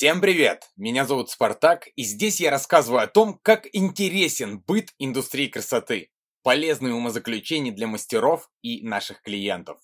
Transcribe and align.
Всем 0.00 0.22
привет! 0.22 0.70
Меня 0.78 1.04
зовут 1.04 1.28
Спартак, 1.28 1.88
и 1.94 2.04
здесь 2.04 2.40
я 2.40 2.50
рассказываю 2.50 3.02
о 3.02 3.06
том, 3.06 3.38
как 3.42 3.68
интересен 3.70 4.58
быт 4.66 4.94
индустрии 4.98 5.46
красоты, 5.46 6.08
полезные 6.42 6.94
умозаключения 6.94 7.70
для 7.70 7.86
мастеров 7.86 8.48
и 8.62 8.80
наших 8.82 9.20
клиентов. 9.20 9.78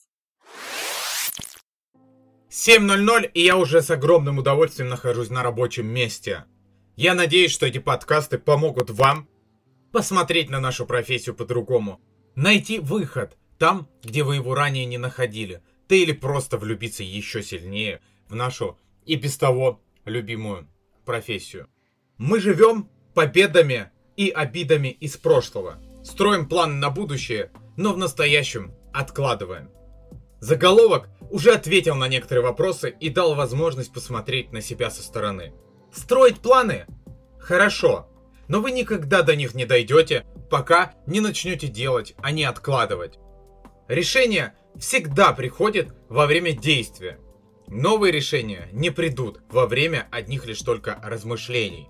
7.00, 2.49 3.31
и 3.35 3.43
я 3.43 3.59
уже 3.59 3.83
с 3.83 3.91
огромным 3.91 4.39
удовольствием 4.39 4.89
нахожусь 4.89 5.29
на 5.29 5.43
рабочем 5.43 5.87
месте. 5.87 6.47
Я 6.97 7.13
надеюсь, 7.13 7.53
что 7.53 7.67
эти 7.67 7.77
подкасты 7.77 8.39
помогут 8.39 8.89
вам 8.89 9.29
посмотреть 9.93 10.49
на 10.49 10.61
нашу 10.61 10.87
профессию 10.87 11.35
по-другому, 11.35 12.01
найти 12.35 12.79
выход 12.79 13.37
там, 13.59 13.87
где 14.03 14.23
вы 14.23 14.37
его 14.37 14.55
ранее 14.55 14.87
не 14.87 14.97
находили, 14.97 15.61
да 15.91 15.95
или 15.95 16.13
просто 16.13 16.57
влюбиться 16.57 17.03
еще 17.03 17.43
сильнее 17.43 18.01
в 18.31 18.35
нашу 18.35 18.79
и 19.05 19.17
без 19.17 19.37
того 19.37 19.83
любимую 20.07 20.69
профессию. 21.05 21.69
Мы 22.17 22.41
живем 22.41 22.89
победами 23.15 23.91
и 24.17 24.31
обидами 24.31 24.89
из 24.89 25.17
прошлого. 25.17 25.83
Строим 26.03 26.49
планы 26.49 26.75
на 26.75 26.91
будущее, 26.91 27.51
но 27.77 27.93
в 27.93 27.99
настоящем 27.99 28.75
откладываем. 28.95 29.71
Заголовок 30.41 31.09
уже 31.31 31.53
ответил 31.53 31.95
на 31.97 32.09
некоторые 32.09 32.45
вопросы 32.45 32.95
и 33.01 33.11
дал 33.11 33.35
возможность 33.35 33.93
посмотреть 33.93 34.53
на 34.53 34.61
себя 34.61 34.91
со 34.91 35.03
стороны. 35.03 35.53
Строить 35.93 36.41
планы? 36.41 36.87
Хорошо, 37.39 38.09
но 38.49 38.61
вы 38.61 38.71
никогда 38.71 39.23
до 39.23 39.35
них 39.35 39.55
не 39.55 39.65
дойдете, 39.65 40.25
пока 40.51 40.95
не 41.07 41.21
начнете 41.21 41.69
делать, 41.69 42.15
а 42.19 42.31
не 42.31 42.45
откладывать. 42.45 43.19
Решение 43.89 44.55
всегда 44.79 45.33
приходит 45.33 45.95
во 46.09 46.27
время 46.27 46.53
действия. 46.53 47.19
Новые 47.69 48.13
решения 48.13 48.69
не 48.73 48.91
придут 48.91 49.41
во 49.51 49.67
время 49.67 50.07
одних 50.11 50.47
лишь 50.47 50.61
только 50.61 51.01
размышлений. 51.03 51.89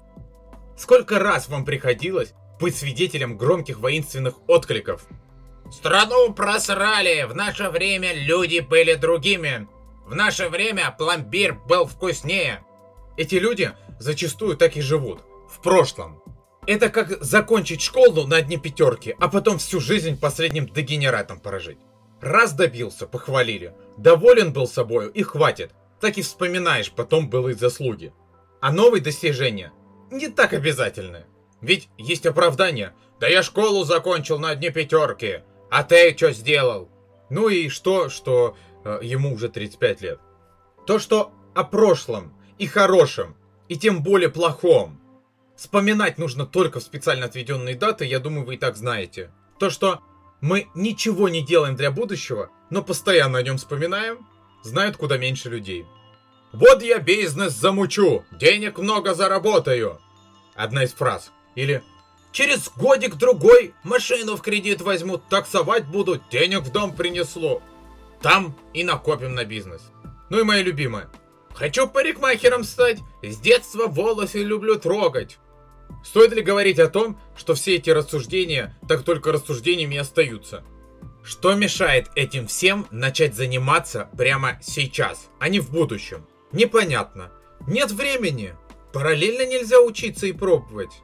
Сколько 0.76 1.18
раз 1.18 1.48
вам 1.48 1.64
приходилось 1.64 2.32
быть 2.58 2.76
свидетелем 2.76 3.36
громких 3.36 3.78
воинственных 3.78 4.34
откликов? 4.48 5.06
Страну 5.70 6.32
просрали, 6.32 7.24
в 7.24 7.34
наше 7.34 7.68
время 7.68 8.14
люди 8.14 8.60
были 8.60 8.94
другими. 8.94 9.68
В 10.06 10.14
наше 10.14 10.48
время 10.48 10.94
пломбир 10.96 11.54
был 11.54 11.86
вкуснее. 11.86 12.64
Эти 13.16 13.34
люди 13.34 13.72
зачастую 13.98 14.56
так 14.56 14.76
и 14.76 14.80
живут, 14.80 15.22
в 15.50 15.60
прошлом. 15.60 16.22
Это 16.66 16.88
как 16.88 17.22
закончить 17.22 17.82
школу 17.82 18.26
на 18.26 18.36
одни 18.36 18.56
пятерки, 18.56 19.14
а 19.20 19.28
потом 19.28 19.58
всю 19.58 19.80
жизнь 19.80 20.18
последним 20.18 20.66
дегенератом 20.66 21.38
прожить. 21.38 21.78
Раз 22.20 22.52
добился, 22.52 23.06
похвалили. 23.06 23.74
Доволен 23.96 24.52
был 24.52 24.66
собою 24.66 25.10
и 25.10 25.22
хватит. 25.22 25.72
Так 26.00 26.18
и 26.18 26.22
вспоминаешь 26.22 26.92
потом 26.92 27.28
былые 27.28 27.56
заслуги. 27.56 28.12
А 28.60 28.72
новые 28.72 29.02
достижения 29.02 29.72
не 30.10 30.28
так 30.28 30.52
обязательны. 30.52 31.26
Ведь 31.60 31.88
есть 31.98 32.26
оправдание. 32.26 32.94
Да 33.20 33.26
я 33.26 33.42
школу 33.42 33.84
закончил 33.84 34.38
на 34.38 34.50
одни 34.50 34.70
пятерки. 34.70 35.42
А 35.70 35.82
ты 35.82 36.14
что 36.16 36.32
сделал? 36.32 36.88
Ну 37.28 37.48
и 37.48 37.68
что, 37.68 38.08
что 38.08 38.56
э, 38.84 39.00
ему 39.02 39.34
уже 39.34 39.48
35 39.48 40.00
лет? 40.02 40.20
То, 40.86 40.98
что 40.98 41.32
о 41.54 41.64
прошлом 41.64 42.32
и 42.58 42.66
хорошем, 42.66 43.36
и 43.68 43.76
тем 43.76 44.02
более 44.02 44.28
плохом. 44.28 45.00
Вспоминать 45.56 46.18
нужно 46.18 46.46
только 46.46 46.80
в 46.80 46.82
специально 46.82 47.26
отведенные 47.26 47.74
даты, 47.74 48.04
я 48.04 48.20
думаю, 48.20 48.46
вы 48.46 48.54
и 48.54 48.58
так 48.58 48.76
знаете. 48.76 49.32
То, 49.58 49.70
что 49.70 50.00
мы 50.46 50.68
ничего 50.74 51.28
не 51.28 51.42
делаем 51.42 51.74
для 51.74 51.90
будущего, 51.90 52.50
но 52.70 52.80
постоянно 52.80 53.38
о 53.38 53.42
нем 53.42 53.56
вспоминаем, 53.56 54.24
знают 54.62 54.96
куда 54.96 55.18
меньше 55.18 55.50
людей. 55.50 55.86
«Вот 56.52 56.84
я 56.84 57.00
бизнес 57.00 57.52
замучу, 57.52 58.24
денег 58.30 58.78
много 58.78 59.12
заработаю!» 59.12 60.00
Одна 60.54 60.84
из 60.84 60.92
фраз. 60.92 61.32
Или 61.56 61.82
«Через 62.30 62.70
годик-другой 62.76 63.74
машину 63.82 64.36
в 64.36 64.40
кредит 64.40 64.82
возьмут, 64.82 65.28
таксовать 65.28 65.84
будут, 65.88 66.22
денег 66.30 66.60
в 66.60 66.70
дом 66.70 66.94
принесло. 66.94 67.60
Там 68.22 68.56
и 68.72 68.84
накопим 68.84 69.34
на 69.34 69.44
бизнес». 69.44 69.82
Ну 70.30 70.38
и 70.38 70.44
моя 70.44 70.62
любимая. 70.62 71.10
«Хочу 71.54 71.88
парикмахером 71.88 72.62
стать, 72.62 73.00
с 73.20 73.36
детства 73.38 73.88
волосы 73.88 74.44
люблю 74.44 74.78
трогать». 74.78 75.38
Стоит 76.04 76.32
ли 76.32 76.42
говорить 76.42 76.78
о 76.78 76.88
том, 76.88 77.18
что 77.36 77.54
все 77.54 77.76
эти 77.76 77.90
рассуждения 77.90 78.76
так 78.88 79.02
только 79.02 79.32
рассуждениями 79.32 79.96
остаются? 79.96 80.64
Что 81.24 81.54
мешает 81.54 82.08
этим 82.14 82.46
всем 82.46 82.86
начать 82.92 83.34
заниматься 83.34 84.08
прямо 84.16 84.58
сейчас, 84.62 85.28
а 85.40 85.48
не 85.48 85.58
в 85.58 85.70
будущем? 85.70 86.24
Непонятно. 86.52 87.32
Нет 87.66 87.90
времени. 87.90 88.54
Параллельно 88.92 89.44
нельзя 89.44 89.80
учиться 89.80 90.26
и 90.26 90.32
пробовать. 90.32 91.02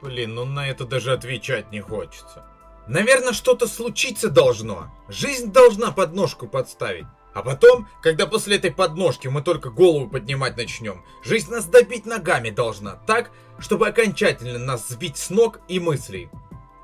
Блин, 0.00 0.34
ну 0.34 0.44
на 0.44 0.68
это 0.68 0.84
даже 0.86 1.12
отвечать 1.12 1.70
не 1.70 1.80
хочется. 1.80 2.46
Наверное, 2.88 3.34
что-то 3.34 3.66
случиться 3.66 4.30
должно. 4.30 4.90
Жизнь 5.08 5.52
должна 5.52 5.90
подножку 5.90 6.48
подставить. 6.48 7.06
А 7.38 7.42
потом, 7.42 7.86
когда 8.02 8.26
после 8.26 8.56
этой 8.56 8.72
подножки 8.72 9.28
мы 9.28 9.42
только 9.42 9.70
голову 9.70 10.08
поднимать 10.08 10.56
начнем, 10.56 11.04
жизнь 11.22 11.52
нас 11.52 11.66
добить 11.66 12.04
ногами 12.04 12.50
должна, 12.50 12.96
так, 13.06 13.30
чтобы 13.60 13.86
окончательно 13.86 14.58
нас 14.58 14.88
сбить 14.88 15.16
с 15.16 15.30
ног 15.30 15.60
и 15.68 15.78
мыслей. 15.78 16.30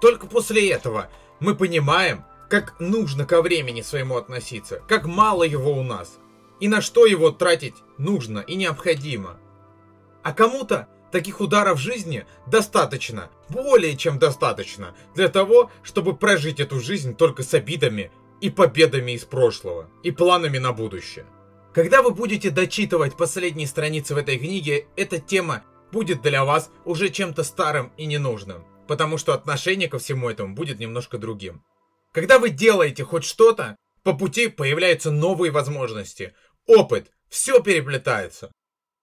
Только 0.01 0.29
после 0.29 0.71
этого 0.71 1.11
мы 1.41 1.57
понимаем, 1.57 2.25
как 2.49 2.79
нужно 2.79 3.27
ко 3.27 3.43
времени 3.43 3.83
своему 3.83 4.17
относиться, 4.17 4.81
как 4.87 5.07
мало 5.07 5.43
его 5.43 5.73
у 5.73 5.83
нас, 5.83 6.19
и 6.61 6.69
на 6.69 6.81
что 6.81 7.05
его 7.05 7.33
тратить 7.33 7.75
нужно 7.99 8.39
и 8.39 8.55
необходимо. 8.55 9.37
А 10.23 10.33
кому-то 10.33 10.87
таких 11.11 11.41
ударов 11.41 11.81
жизни 11.81 12.27
достаточно, 12.47 13.29
более 13.49 13.97
чем 13.97 14.21
достаточно, 14.21 14.95
для 15.17 15.29
того, 15.29 15.73
чтобы 15.83 16.17
прожить 16.17 16.61
эту 16.61 16.79
жизнь 16.79 17.17
только 17.17 17.43
с 17.43 17.53
обидами 17.55 18.13
и 18.45 18.51
победами 18.51 19.13
из 19.13 19.25
прошлого, 19.25 19.89
и 20.03 20.11
планами 20.11 20.59
на 20.59 20.75
будущее. 20.75 21.25
Когда 21.73 22.03
вы 22.03 22.11
будете 22.11 22.51
дочитывать 22.51 23.17
последние 23.17 23.67
страницы 23.67 24.15
в 24.15 24.19
этой 24.19 24.37
книге, 24.37 24.87
эта 24.97 25.19
тема 25.19 25.65
будет 25.93 26.21
для 26.21 26.45
вас 26.45 26.71
уже 26.85 27.09
чем-то 27.09 27.43
старым 27.43 27.91
и 27.97 28.05
ненужным, 28.05 28.67
потому 28.87 29.17
что 29.17 29.33
отношение 29.33 29.89
ко 29.89 29.99
всему 29.99 30.29
этому 30.29 30.55
будет 30.55 30.79
немножко 30.79 31.17
другим. 31.17 31.65
Когда 32.13 32.39
вы 32.39 32.51
делаете 32.51 33.03
хоть 33.03 33.25
что-то, 33.25 33.77
по 34.03 34.13
пути 34.13 34.49
появляются 34.49 35.11
новые 35.11 35.51
возможности, 35.51 36.35
опыт, 36.67 37.11
все 37.31 37.63
переплетается. 37.63 38.53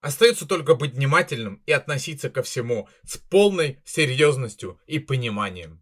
Остается 0.00 0.46
только 0.46 0.76
быть 0.76 0.94
внимательным 0.94 1.60
и 1.66 1.72
относиться 1.72 2.30
ко 2.30 2.44
всему 2.44 2.88
с 3.02 3.16
полной 3.16 3.80
серьезностью 3.84 4.78
и 4.86 5.00
пониманием. 5.00 5.80